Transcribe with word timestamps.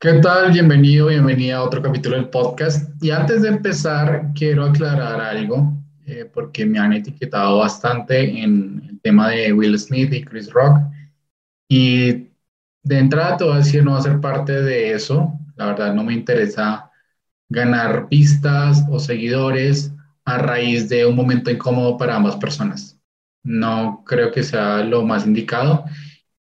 ¿Qué 0.00 0.12
tal? 0.20 0.52
Bienvenido, 0.52 1.08
bienvenida 1.08 1.56
a 1.56 1.64
otro 1.64 1.82
capítulo 1.82 2.14
del 2.14 2.28
podcast. 2.28 2.88
Y 3.02 3.10
antes 3.10 3.42
de 3.42 3.48
empezar, 3.48 4.30
quiero 4.32 4.64
aclarar 4.64 5.20
algo, 5.20 5.72
eh, 6.06 6.24
porque 6.32 6.64
me 6.64 6.78
han 6.78 6.92
etiquetado 6.92 7.58
bastante 7.58 8.20
en 8.40 8.80
el 8.88 9.00
tema 9.00 9.30
de 9.30 9.52
Will 9.52 9.76
Smith 9.76 10.12
y 10.12 10.22
Chris 10.22 10.52
Rock. 10.52 10.78
Y 11.68 12.28
de 12.84 12.98
entrada 12.98 13.38
te 13.38 13.44
voy 13.44 13.54
a 13.54 13.58
decir, 13.58 13.82
no 13.82 13.94
va 13.94 13.98
a 13.98 14.02
ser 14.02 14.20
parte 14.20 14.62
de 14.62 14.92
eso. 14.92 15.32
La 15.56 15.66
verdad, 15.66 15.92
no 15.92 16.04
me 16.04 16.14
interesa 16.14 16.92
ganar 17.48 18.06
vistas 18.08 18.84
o 18.88 19.00
seguidores 19.00 19.92
a 20.24 20.38
raíz 20.38 20.88
de 20.88 21.06
un 21.06 21.16
momento 21.16 21.50
incómodo 21.50 21.96
para 21.96 22.14
ambas 22.14 22.36
personas. 22.36 23.00
No 23.42 24.04
creo 24.06 24.30
que 24.30 24.44
sea 24.44 24.84
lo 24.84 25.04
más 25.04 25.26
indicado 25.26 25.86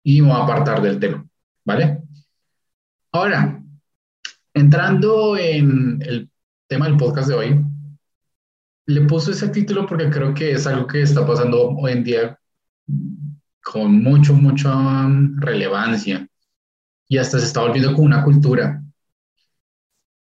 y 0.03 0.21
me 0.21 0.27
voy 0.27 0.41
a 0.41 0.43
apartar 0.43 0.79
del 0.79 0.99
tema, 0.99 1.25
¿vale? 1.65 2.06
Ahora, 3.17 3.59
entrando 4.53 5.35
en 5.37 5.99
el 6.03 6.29
tema 6.67 6.85
del 6.85 6.97
podcast 6.97 7.27
de 7.27 7.33
hoy, 7.33 7.65
le 8.85 9.01
puse 9.07 9.31
ese 9.31 9.49
título 9.49 9.87
porque 9.87 10.11
creo 10.11 10.35
que 10.35 10.51
es 10.51 10.67
algo 10.67 10.85
que 10.85 11.01
está 11.01 11.25
pasando 11.25 11.69
hoy 11.69 11.93
en 11.93 12.03
día 12.03 12.39
con 13.63 14.03
mucho, 14.03 14.35
mucha 14.35 14.71
relevancia 15.37 16.27
y 17.07 17.17
hasta 17.17 17.39
se 17.39 17.45
está 17.47 17.61
volviendo 17.61 17.91
como 17.95 18.05
una 18.05 18.23
cultura. 18.23 18.83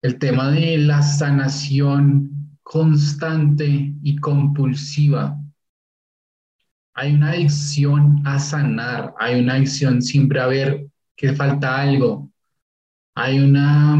El 0.00 0.16
tema 0.20 0.52
de 0.52 0.78
la 0.78 1.02
sanación 1.02 2.56
constante 2.62 3.92
y 4.05 4.16
compulsiva. 4.19 5.36
Hay 6.95 7.12
una 7.12 7.30
adicción 7.30 8.22
a 8.24 8.38
sanar, 8.38 9.14
hay 9.19 9.41
una 9.41 9.55
adicción 9.55 10.00
siempre 10.00 10.38
a 10.38 10.47
ver 10.47 10.86
que 11.16 11.33
falta 11.33 11.80
algo, 11.80 12.30
hay 13.14 13.38
una 13.38 13.96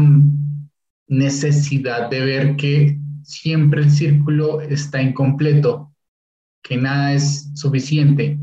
necesidad 1.07 2.09
de 2.09 2.19
ver 2.25 2.55
que 2.55 2.99
siempre 3.23 3.81
el 3.81 3.91
círculo 3.91 4.61
está 4.61 5.01
incompleto, 5.01 5.93
que 6.61 6.77
nada 6.77 7.13
es 7.13 7.51
suficiente, 7.55 8.39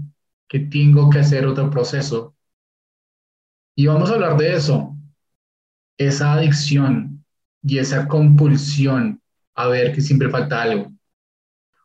que 0.48 0.60
tengo 0.60 1.10
que 1.10 1.19
hacer 1.20 1.47
otro 1.47 1.70
proceso. 1.70 2.34
Y 3.74 3.86
vamos 3.86 4.10
a 4.10 4.14
hablar 4.14 4.36
de 4.36 4.55
eso, 4.55 4.97
esa 5.98 6.34
adicción 6.34 7.25
y 7.62 7.78
esa 7.78 8.08
compulsión 8.08 9.20
a 9.54 9.69
ver 9.69 9.94
que 9.94 10.00
siempre 10.00 10.30
falta 10.30 10.62
algo. 10.62 10.92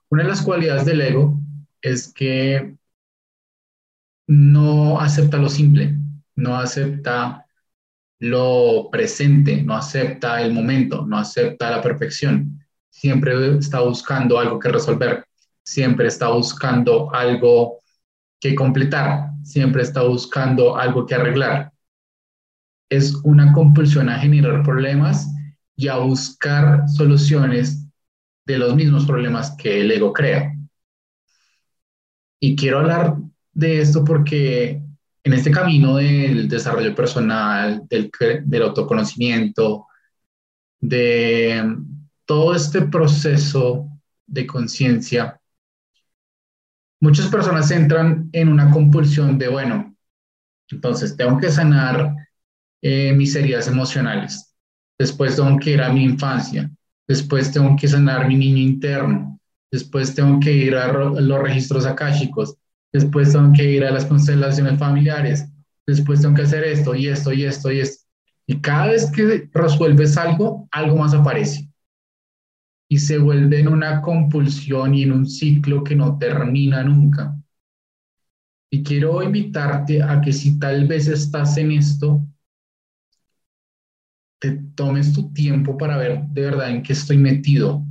Una 0.09 0.23
de 0.23 0.30
las 0.30 0.42
cualidades 0.42 0.86
del 0.86 1.02
ego 1.02 1.40
es 1.81 2.14
que 2.14 2.78
no 4.28 5.00
acepta 5.00 5.38
lo 5.38 5.50
simple, 5.50 5.95
no 6.36 6.56
acepta 6.56 7.47
lo 8.20 8.90
presente, 8.92 9.62
no 9.64 9.76
acepta 9.76 10.42
el 10.42 10.54
momento, 10.54 11.06
no 11.06 11.18
acepta 11.18 11.72
la 11.72 11.82
perfección. 11.82 12.59
Siempre 12.90 13.58
está 13.58 13.82
buscando 13.82 14.40
algo 14.40 14.59
que 14.59 14.70
resolver, 14.70 15.26
siempre 15.64 16.08
está 16.08 16.30
buscando 16.30 17.14
algo 17.14 17.80
que 18.40 18.56
completar, 18.56 19.32
siempre 19.44 19.84
está 19.84 20.02
buscando 20.04 20.78
algo 20.78 21.06
que 21.06 21.16
arreglar. 21.16 21.72
Es 22.90 23.14
una 23.24 23.54
compulsión 23.54 24.09
a 24.09 24.20
generar 24.20 24.64
problemas 24.64 25.28
y 25.76 25.88
a 25.88 25.98
buscar 25.98 26.88
soluciones 26.88 27.86
de 28.46 28.58
los 28.58 28.76
mismos 28.76 29.06
problemas 29.06 29.56
que 29.58 29.81
el 29.81 29.92
ego 29.92 30.14
crea. 30.14 30.54
Y 32.40 32.56
quiero 32.56 32.80
hablar 32.80 33.18
de 33.54 33.81
esto 33.81 34.04
porque 34.04 34.81
en 35.28 35.33
este 35.33 35.52
camino 35.52 35.97
del 35.97 36.47
desarrollo 36.47 36.95
personal, 36.95 37.83
del, 37.89 38.61
autoconocimiento, 38.61 39.88
de 40.80 41.75
todo 42.25 42.56
este 42.56 42.84
proceso 42.84 43.89
de 44.25 44.47
conciencia, 44.47 45.39
muchas 47.02 47.28
personas 47.28 47.69
entran 47.72 48.29
en 48.31 48.47
una 48.47 48.72
compulsión 48.72 49.38
de, 49.38 49.50
bueno, 49.50 49.96
entonces 50.69 51.18
tengo 51.18 51.38
que 51.38 51.52
sanar 51.52 52.16
eh, 52.81 53.12
mis 53.12 53.35
heridas 53.35 53.68
emocionales, 53.68 54.56
después 54.97 55.35
tengo 55.35 55.59
que 55.59 55.72
ir 55.72 55.81
a 55.81 55.91
mi 55.91 56.06
infancia, 56.06 56.72
después 57.06 57.52
tengo 57.52 57.75
que 57.75 57.90
sanar 57.90 58.29
mi 58.29 58.38
niño 58.38 58.59
interno, 58.59 59.41
después 59.69 60.16
tengo 60.16 60.40
que 60.40 60.53
ir 60.53 60.75
a 60.75 60.94
los 60.94 61.41
registros 61.41 61.85
akáshicos, 61.85 62.56
después 62.94 63.31
tengo 63.31 63.52
que 63.53 63.72
ir 63.72 63.84
a 63.86 63.92
las 63.92 64.06
constelaciones 64.06 64.80
familiares, 64.80 65.48
después 65.86 66.22
tengo 66.22 66.36
que 66.36 66.44
hacer 66.44 66.64
esto 66.64 66.96
y 66.96 67.08
esto 67.08 67.34
y 67.34 67.44
esto 67.44 67.72
y 67.72 67.80
esto. 67.80 68.06
Y 68.48 68.62
cada 68.62 68.88
vez 68.88 69.12
que 69.12 69.50
resuelves 69.53 70.18
algo, 70.18 70.68
algo 70.72 70.97
más 70.97 71.14
aparece. 71.14 71.70
Y 72.90 72.97
se 73.00 73.18
vuelve 73.18 73.62
en 73.62 73.70
una 73.70 74.02
compulsión 74.02 74.94
y 74.94 75.03
en 75.03 75.14
un 75.14 75.26
ciclo 75.26 75.86
que 75.86 75.96
no 75.96 76.18
termina 76.18 76.84
nunca. 76.84 77.34
Y 78.72 78.81
quiero 78.84 79.22
invitarte 79.22 80.02
a 80.02 80.22
que 80.22 80.31
si 80.31 80.58
tal 80.58 80.88
vez 80.88 81.08
estás 81.08 81.58
en 81.58 81.72
esto, 81.74 82.26
te 84.40 84.52
tomes 84.76 85.14
tu 85.14 85.34
tiempo 85.34 85.78
para 85.78 85.97
ver 85.97 86.22
de 86.28 86.42
verdad 86.42 86.70
en 86.70 86.84
qué 86.84 86.94
estoy 86.94 87.18
metido. 87.18 87.84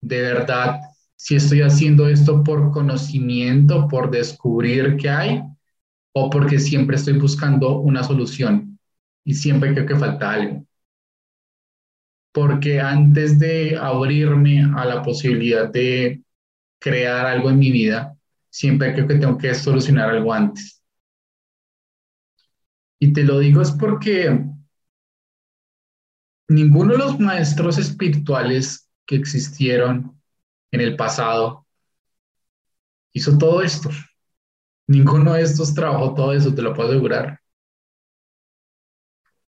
De 0.00 0.20
verdad, 0.20 0.80
si 1.24 1.36
estoy 1.36 1.62
haciendo 1.62 2.06
esto 2.06 2.44
por 2.44 2.70
conocimiento, 2.70 3.88
por 3.88 4.10
descubrir 4.10 4.98
qué 4.98 5.08
hay, 5.08 5.42
o 6.12 6.28
porque 6.28 6.58
siempre 6.58 6.96
estoy 6.96 7.14
buscando 7.18 7.78
una 7.78 8.04
solución 8.04 8.78
y 9.24 9.32
siempre 9.32 9.72
creo 9.72 9.86
que 9.86 9.96
falta 9.96 10.32
algo. 10.32 10.66
Porque 12.30 12.78
antes 12.78 13.38
de 13.38 13.74
abrirme 13.74 14.70
a 14.76 14.84
la 14.84 15.02
posibilidad 15.02 15.70
de 15.70 16.22
crear 16.78 17.24
algo 17.24 17.48
en 17.48 17.58
mi 17.58 17.70
vida, 17.70 18.14
siempre 18.50 18.92
creo 18.92 19.08
que 19.08 19.14
tengo 19.14 19.38
que 19.38 19.54
solucionar 19.54 20.10
algo 20.10 20.30
antes. 20.30 20.82
Y 22.98 23.14
te 23.14 23.24
lo 23.24 23.38
digo 23.38 23.62
es 23.62 23.70
porque 23.70 24.44
ninguno 26.48 26.92
de 26.92 26.98
los 26.98 27.18
maestros 27.18 27.78
espirituales 27.78 28.90
que 29.06 29.16
existieron 29.16 30.13
en 30.74 30.80
el 30.80 30.96
pasado, 30.96 31.66
hizo 33.12 33.38
todo 33.38 33.62
esto. 33.62 33.90
Ninguno 34.88 35.34
de 35.34 35.42
estos 35.42 35.72
trabajó 35.72 36.14
todo 36.14 36.32
eso, 36.32 36.52
te 36.52 36.62
lo 36.62 36.74
puedo 36.74 36.90
asegurar. 36.90 37.40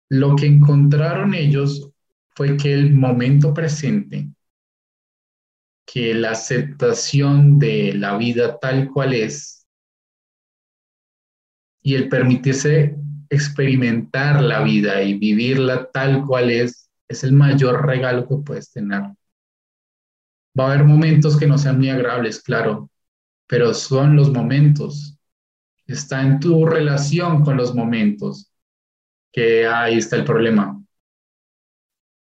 Lo 0.09 0.35
que 0.35 0.45
encontraron 0.45 1.33
ellos 1.33 1.89
fue 2.35 2.57
que 2.57 2.73
el 2.73 2.93
momento 2.93 3.53
presente, 3.53 4.29
que 5.85 6.13
la 6.13 6.31
aceptación 6.31 7.59
de 7.59 7.93
la 7.93 8.17
vida 8.17 8.59
tal 8.59 8.89
cual 8.91 9.13
es 9.13 9.65
y 11.81 11.95
el 11.95 12.09
permitirse 12.09 12.97
experimentar 13.29 14.41
la 14.41 14.63
vida 14.63 15.01
y 15.01 15.17
vivirla 15.17 15.89
tal 15.91 16.25
cual 16.25 16.49
es, 16.49 16.89
es 17.07 17.23
el 17.23 17.31
mayor 17.31 17.85
regalo 17.85 18.27
que 18.27 18.35
puedes 18.43 18.71
tener. 18.71 19.03
Va 20.57 20.65
a 20.65 20.73
haber 20.73 20.85
momentos 20.85 21.37
que 21.37 21.47
no 21.47 21.57
sean 21.57 21.77
muy 21.77 21.89
agradables, 21.89 22.41
claro, 22.41 22.89
pero 23.47 23.73
son 23.73 24.15
los 24.15 24.31
momentos. 24.31 25.17
Está 25.85 26.21
en 26.21 26.39
tu 26.39 26.65
relación 26.65 27.43
con 27.43 27.57
los 27.57 27.75
momentos, 27.75 28.51
que 29.31 29.67
ahí 29.67 29.97
está 29.97 30.15
el 30.15 30.23
problema. 30.23 30.81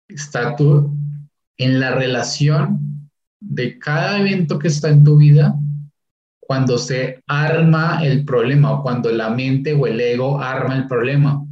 Está 0.08 0.56
tú 0.56 0.96
en 1.56 1.80
la 1.80 1.94
relación 1.94 3.10
de 3.40 3.78
cada 3.78 4.18
evento 4.20 4.58
que 4.58 4.68
está 4.68 4.88
en 4.88 5.04
tu 5.04 5.16
vida 5.16 5.54
cuando 6.40 6.78
se 6.78 7.22
arma 7.26 8.04
el 8.04 8.24
problema 8.24 8.72
o 8.72 8.82
cuando 8.82 9.10
la 9.10 9.30
mente 9.30 9.74
o 9.74 9.86
el 9.86 10.00
ego 10.00 10.40
arma 10.40 10.76
el 10.76 10.86
problema. 10.86 11.44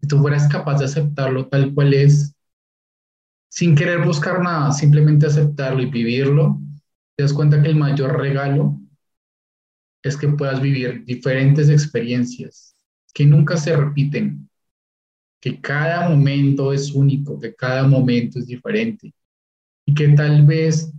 Si 0.00 0.06
tú 0.08 0.18
fueras 0.18 0.48
capaz 0.48 0.78
de 0.78 0.86
aceptarlo 0.86 1.46
tal 1.48 1.72
cual 1.74 1.92
es, 1.94 2.34
sin 3.52 3.74
querer 3.74 4.02
buscar 4.02 4.42
nada, 4.42 4.72
simplemente 4.72 5.26
aceptarlo 5.26 5.82
y 5.82 5.90
vivirlo, 5.90 6.58
te 7.14 7.22
das 7.22 7.34
cuenta 7.34 7.60
que 7.60 7.68
el 7.68 7.76
mayor 7.76 8.18
regalo 8.18 8.80
es 10.02 10.16
que 10.16 10.28
puedas 10.28 10.62
vivir 10.62 11.04
diferentes 11.04 11.68
experiencias 11.68 12.74
que 13.12 13.26
nunca 13.26 13.58
se 13.58 13.76
repiten, 13.76 14.48
que 15.38 15.60
cada 15.60 16.08
momento 16.08 16.72
es 16.72 16.92
único, 16.92 17.38
que 17.38 17.54
cada 17.54 17.86
momento 17.86 18.38
es 18.38 18.46
diferente 18.46 19.12
y 19.84 19.92
que 19.92 20.08
tal 20.08 20.46
vez 20.46 20.90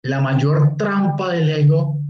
la 0.00 0.22
mayor 0.22 0.78
trampa 0.78 1.34
del 1.34 1.50
ego 1.50 2.00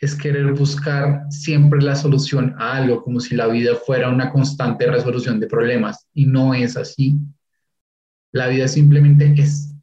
es 0.00 0.16
querer 0.16 0.54
buscar 0.54 1.22
siempre 1.30 1.80
la 1.80 1.94
solución 1.94 2.56
a 2.58 2.78
algo, 2.78 3.00
como 3.00 3.20
si 3.20 3.36
la 3.36 3.46
vida 3.46 3.76
fuera 3.76 4.10
una 4.10 4.32
constante 4.32 4.90
resolución 4.90 5.38
de 5.38 5.46
problemas 5.46 6.08
y 6.12 6.26
no 6.26 6.52
es 6.52 6.76
así. 6.76 7.16
La 8.32 8.48
vida 8.48 8.68
simplemente 8.68 9.34
es. 9.36 9.74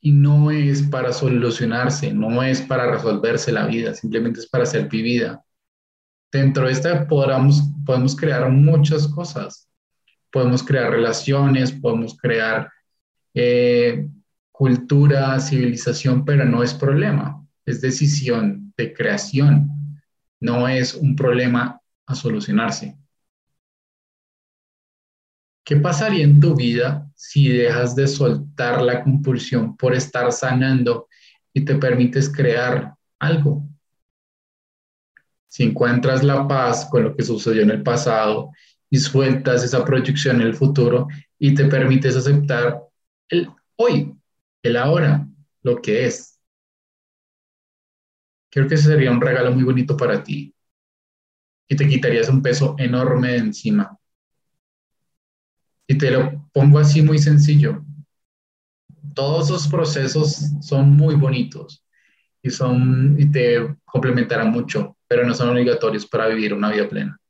Y 0.00 0.12
no 0.12 0.50
es 0.50 0.82
para 0.82 1.12
solucionarse, 1.12 2.12
no 2.12 2.42
es 2.42 2.60
para 2.62 2.90
resolverse 2.90 3.52
la 3.52 3.66
vida, 3.66 3.94
simplemente 3.94 4.40
es 4.40 4.48
para 4.48 4.66
ser 4.66 4.88
vivida. 4.88 5.44
dentro 6.32 6.66
de 6.66 6.72
esta 6.72 7.06
podamos, 7.06 7.62
podemos 7.86 8.16
crear 8.16 8.50
muchas 8.50 9.06
cosas. 9.08 9.68
Podemos 10.32 10.62
crear 10.62 10.90
relaciones, 10.90 11.72
podemos 11.72 12.16
crear 12.16 12.70
eh, 13.34 14.08
cultura, 14.50 15.40
civilización, 15.40 16.24
pero 16.24 16.44
no 16.44 16.62
es 16.62 16.74
problema, 16.74 17.44
es 17.66 17.80
decisión 17.80 18.72
de 18.76 18.92
creación, 18.92 19.68
no 20.40 20.68
es 20.68 20.94
un 20.94 21.16
problema 21.16 21.80
a 22.06 22.14
solucionarse. 22.14 22.96
¿Qué 25.64 25.76
pasaría 25.76 26.24
en 26.24 26.40
tu 26.40 26.56
vida 26.56 27.08
si 27.14 27.48
dejas 27.48 27.94
de 27.94 28.08
soltar 28.08 28.82
la 28.82 29.02
compulsión 29.02 29.76
por 29.76 29.94
estar 29.94 30.32
sanando 30.32 31.08
y 31.52 31.64
te 31.64 31.76
permites 31.76 32.28
crear 32.28 32.94
algo? 33.20 33.62
Si 35.46 35.62
encuentras 35.62 36.24
la 36.24 36.48
paz 36.48 36.88
con 36.90 37.04
lo 37.04 37.14
que 37.14 37.22
sucedió 37.22 37.62
en 37.62 37.70
el 37.70 37.82
pasado 37.82 38.50
y 38.90 38.98
sueltas 38.98 39.62
esa 39.62 39.84
proyección 39.84 40.40
en 40.40 40.48
el 40.48 40.54
futuro 40.54 41.06
y 41.38 41.54
te 41.54 41.66
permites 41.66 42.16
aceptar 42.16 42.82
el 43.28 43.48
hoy, 43.76 44.14
el 44.62 44.76
ahora, 44.76 45.28
lo 45.62 45.80
que 45.80 46.06
es. 46.06 46.40
Creo 48.50 48.66
que 48.66 48.74
ese 48.74 48.88
sería 48.88 49.10
un 49.10 49.20
regalo 49.20 49.52
muy 49.52 49.62
bonito 49.64 49.96
para 49.96 50.22
ti 50.22 50.54
y 51.68 51.76
te 51.76 51.88
quitarías 51.88 52.28
un 52.28 52.42
peso 52.42 52.74
enorme 52.78 53.32
de 53.32 53.38
encima. 53.38 53.98
Y 55.92 55.98
te 55.98 56.10
lo 56.10 56.48
pongo 56.54 56.78
así 56.78 57.02
muy 57.02 57.18
sencillo. 57.18 57.84
Todos 59.14 59.50
esos 59.50 59.68
procesos 59.68 60.38
son 60.62 60.88
muy 60.96 61.16
bonitos 61.16 61.84
y, 62.40 62.48
son, 62.48 63.14
y 63.18 63.30
te 63.30 63.76
complementarán 63.84 64.50
mucho, 64.50 64.96
pero 65.06 65.26
no 65.26 65.34
son 65.34 65.50
obligatorios 65.50 66.06
para 66.06 66.28
vivir 66.28 66.54
una 66.54 66.72
vida 66.72 66.88
plena. 66.88 67.20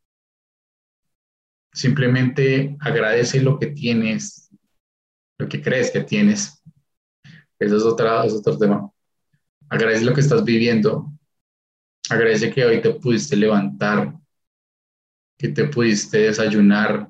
Simplemente 1.73 2.77
agradece 2.79 3.43
lo 3.43 3.59
que 3.59 3.67
tienes, 3.67 4.49
lo 5.39 5.49
que 5.49 5.61
crees 5.61 5.91
que 5.91 6.03
tienes. 6.03 6.63
Eso 7.59 7.77
es, 7.77 7.83
otra, 7.83 8.25
es 8.25 8.33
otro 8.33 8.57
tema. 8.57 8.89
Agradece 9.71 10.05
lo 10.05 10.15
que 10.15 10.21
estás 10.21 10.45
viviendo. 10.45 11.13
Agradece 12.09 12.53
que 12.53 12.65
hoy 12.65 12.81
te 12.81 12.95
pudiste 12.95 13.35
levantar, 13.35 14.15
que 15.37 15.49
te 15.49 15.65
pudiste 15.65 16.19
desayunar, 16.19 17.09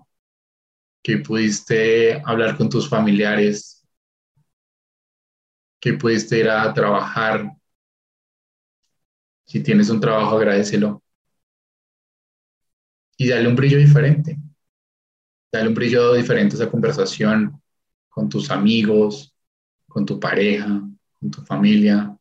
que 1.03 1.19
pudiste 1.19 2.23
hablar 2.25 2.57
con 2.57 2.69
tus 2.69 2.89
familiares, 2.89 3.85
que 5.81 5.95
pudiste 5.95 6.39
ir 6.39 6.49
a 6.49 6.73
trabajar. 6.73 7.53
Si 9.47 9.63
tienes 9.63 9.89
un 9.91 10.01
trabajo, 10.01 10.37
agradecelo. 10.37 11.01
Y 13.17 13.29
dale 13.29 13.49
un 13.49 13.57
brillo 13.57 13.79
diferente. 13.79 14.37
Dale 15.53 15.69
un 15.69 15.75
brillo 15.75 16.15
diferente 16.15 16.57
a 16.57 16.59
esa 16.61 16.71
conversación 16.71 17.61
con 18.09 18.29
tus 18.29 18.51
amigos, 18.51 19.35
con 19.89 20.07
tu 20.07 20.19
pareja, 20.19 20.83
con 21.21 21.31
tu 21.31 21.43
familia. 21.43 22.17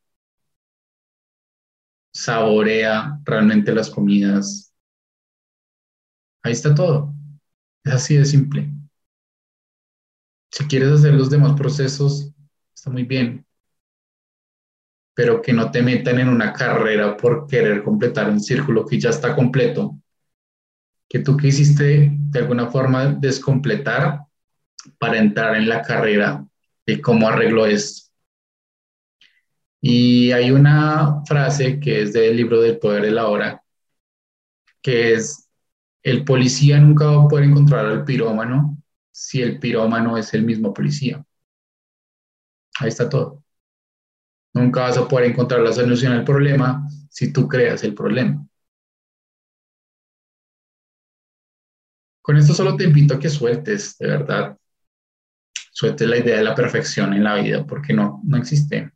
Saborea 2.13 3.19
realmente 3.25 3.73
las 3.73 3.89
comidas. 3.89 4.73
Ahí 6.43 6.51
está 6.53 6.73
todo. 6.75 7.13
Así 8.01 8.15
de 8.15 8.25
simple. 8.25 8.67
Si 10.49 10.65
quieres 10.65 10.89
hacer 10.89 11.13
los 11.13 11.29
demás 11.29 11.53
procesos, 11.55 12.33
está 12.73 12.89
muy 12.89 13.03
bien, 13.03 13.45
pero 15.13 15.39
que 15.39 15.53
no 15.53 15.69
te 15.69 15.83
metan 15.83 16.17
en 16.17 16.27
una 16.27 16.51
carrera 16.51 17.15
por 17.15 17.45
querer 17.45 17.83
completar 17.83 18.27
un 18.27 18.39
círculo 18.39 18.87
que 18.87 18.99
ya 18.99 19.11
está 19.11 19.35
completo, 19.35 19.99
que 21.07 21.19
tú 21.19 21.37
quisiste 21.37 22.09
de 22.11 22.39
alguna 22.39 22.71
forma 22.71 23.05
descompletar 23.05 24.21
para 24.97 25.19
entrar 25.19 25.55
en 25.55 25.69
la 25.69 25.83
carrera 25.83 26.43
de 26.87 26.99
cómo 26.99 27.27
arreglo 27.27 27.67
esto. 27.67 28.09
Y 29.79 30.31
hay 30.31 30.49
una 30.49 31.23
frase 31.27 31.79
que 31.79 32.01
es 32.01 32.13
del 32.13 32.35
libro 32.35 32.61
del 32.61 32.79
poder 32.79 33.03
de 33.03 33.11
la 33.11 33.27
hora, 33.27 33.63
que 34.81 35.13
es 35.13 35.50
el 36.03 36.23
policía 36.25 36.79
nunca 36.79 37.05
va 37.05 37.23
a 37.23 37.27
poder 37.27 37.45
encontrar 37.45 37.85
al 37.85 38.05
pirómano 38.05 38.77
si 39.11 39.41
el 39.41 39.59
pirómano 39.59 40.17
es 40.17 40.33
el 40.33 40.43
mismo 40.43 40.73
policía. 40.73 41.23
Ahí 42.79 42.89
está 42.89 43.07
todo. 43.09 43.43
Nunca 44.53 44.81
vas 44.83 44.97
a 44.97 45.07
poder 45.09 45.29
encontrar 45.31 45.59
la 45.59 45.73
solución 45.73 46.13
al 46.13 46.23
problema 46.23 46.87
si 47.09 47.33
tú 47.33 47.47
creas 47.49 47.83
el 47.83 47.93
problema. 47.93 48.45
Con 52.23 52.35
esto 52.37 52.53
solo 52.55 52.75
te 52.75 52.85
invito 52.85 53.13
a 53.13 53.19
que 53.19 53.29
sueltes, 53.29 53.95
de 53.99 54.07
verdad. 54.07 54.57
Sueltes 55.71 56.07
la 56.07 56.17
idea 56.17 56.37
de 56.37 56.43
la 56.43 56.55
perfección 56.55 57.13
en 57.13 57.23
la 57.25 57.35
vida, 57.35 57.65
porque 57.65 57.93
no, 57.93 58.21
no 58.23 58.37
existe. 58.37 58.91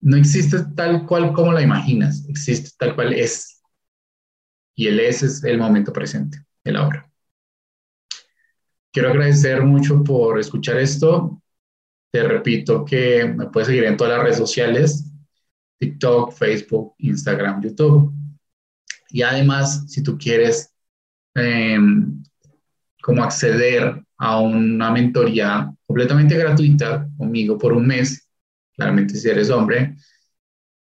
No 0.00 0.16
existe 0.16 0.58
tal 0.74 1.04
cual 1.04 1.34
como 1.34 1.52
la 1.52 1.60
imaginas, 1.60 2.24
existe 2.30 2.70
tal 2.78 2.94
cual 2.94 3.12
es. 3.12 3.55
Y 4.76 4.86
el 4.88 5.00
es 5.00 5.22
es 5.22 5.42
el 5.42 5.58
momento 5.58 5.92
presente, 5.92 6.44
el 6.62 6.76
ahora. 6.76 7.10
Quiero 8.92 9.10
agradecer 9.10 9.62
mucho 9.62 10.04
por 10.04 10.38
escuchar 10.38 10.78
esto. 10.78 11.42
Te 12.10 12.22
repito 12.22 12.84
que 12.84 13.24
me 13.24 13.46
puedes 13.46 13.68
seguir 13.68 13.84
en 13.84 13.96
todas 13.96 14.14
las 14.14 14.22
redes 14.22 14.36
sociales, 14.36 15.10
TikTok, 15.78 16.32
Facebook, 16.32 16.94
Instagram, 16.98 17.62
YouTube. 17.62 18.12
Y 19.10 19.22
además, 19.22 19.84
si 19.88 20.02
tú 20.02 20.16
quieres 20.18 20.74
em, 21.34 22.22
como 23.02 23.22
acceder 23.22 24.02
a 24.18 24.40
una 24.40 24.90
mentoría 24.90 25.72
completamente 25.86 26.36
gratuita 26.36 27.08
conmigo 27.16 27.58
por 27.58 27.72
un 27.72 27.86
mes, 27.86 28.28
claramente 28.74 29.14
si 29.14 29.28
eres 29.28 29.50
hombre, 29.50 29.96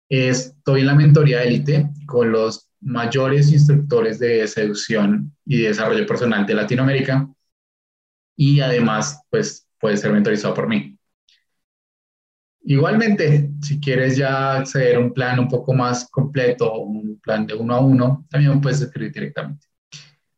estoy 0.09 0.81
en 0.81 0.87
la 0.87 0.95
mentoría 0.95 1.43
élite 1.43 1.89
con 2.05 2.31
los 2.31 2.64
mayores 2.81 3.51
instructores 3.51 4.19
de 4.19 4.47
seducción 4.47 5.35
y 5.45 5.61
desarrollo 5.61 6.05
personal 6.05 6.45
de 6.45 6.53
Latinoamérica 6.53 7.27
y 8.35 8.59
además 8.59 9.21
pues 9.29 9.67
puede 9.79 9.97
ser 9.97 10.11
mentorizado 10.11 10.53
por 10.53 10.67
mí. 10.67 10.97
Igualmente, 12.67 13.51
si 13.61 13.79
quieres 13.79 14.17
ya 14.17 14.57
acceder 14.57 14.95
a 14.95 14.99
un 14.99 15.13
plan 15.13 15.39
un 15.39 15.47
poco 15.47 15.73
más 15.73 16.09
completo, 16.09 16.79
un 16.79 17.19
plan 17.19 17.45
de 17.45 17.53
uno 17.53 17.75
a 17.75 17.79
uno, 17.79 18.25
también 18.29 18.59
puedes 18.59 18.81
escribir 18.81 19.13
directamente. 19.13 19.67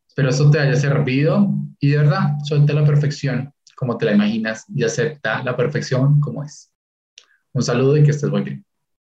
Espero 0.06 0.28
esto 0.28 0.50
te 0.50 0.60
haya 0.60 0.76
servido 0.76 1.48
y 1.80 1.90
de 1.90 1.98
verdad, 1.98 2.36
suelta 2.44 2.74
la 2.74 2.84
perfección 2.84 3.52
como 3.78 3.96
te 3.96 4.06
la 4.06 4.12
imaginas 4.12 4.64
y 4.74 4.82
acepta 4.82 5.42
la 5.44 5.56
perfección 5.56 6.20
como 6.20 6.42
es. 6.42 6.72
Un 7.52 7.62
saludo 7.62 7.96
y 7.96 8.02
que 8.02 8.10
estés 8.10 8.28
muy 8.28 8.42
bien. 8.42 8.67